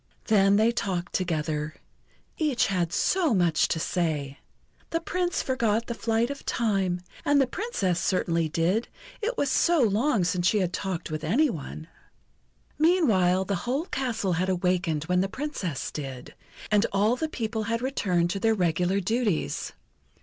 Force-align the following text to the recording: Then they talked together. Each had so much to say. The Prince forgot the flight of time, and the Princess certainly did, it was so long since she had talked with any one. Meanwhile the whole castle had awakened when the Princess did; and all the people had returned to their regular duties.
Then 0.25 0.55
they 0.55 0.71
talked 0.71 1.13
together. 1.13 1.75
Each 2.35 2.65
had 2.65 2.91
so 2.91 3.35
much 3.35 3.67
to 3.67 3.79
say. 3.79 4.39
The 4.89 4.99
Prince 4.99 5.43
forgot 5.43 5.85
the 5.85 5.93
flight 5.93 6.31
of 6.31 6.43
time, 6.43 7.01
and 7.23 7.39
the 7.39 7.45
Princess 7.45 7.99
certainly 7.99 8.49
did, 8.49 8.87
it 9.21 9.37
was 9.37 9.51
so 9.51 9.79
long 9.79 10.23
since 10.23 10.47
she 10.47 10.57
had 10.57 10.73
talked 10.73 11.11
with 11.11 11.23
any 11.23 11.51
one. 11.51 11.87
Meanwhile 12.79 13.45
the 13.45 13.53
whole 13.69 13.85
castle 13.85 14.33
had 14.33 14.49
awakened 14.49 15.03
when 15.03 15.21
the 15.21 15.29
Princess 15.29 15.91
did; 15.91 16.33
and 16.71 16.87
all 16.91 17.15
the 17.15 17.29
people 17.29 17.61
had 17.65 17.83
returned 17.83 18.31
to 18.31 18.39
their 18.39 18.55
regular 18.55 18.99
duties. 19.01 19.71